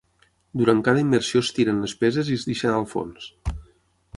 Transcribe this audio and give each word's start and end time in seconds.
Durant 0.61 0.79
cada 0.87 1.03
immersió 1.03 1.43
es 1.45 1.53
tiren 1.59 1.81
les 1.83 1.93
peses 2.01 2.33
i 2.33 2.39
es 2.41 2.47
deixen 2.51 2.75
al 2.79 2.89
fons. 2.95 3.29